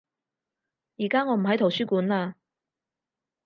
[0.97, 2.33] 而家我唔喺圖書館嘞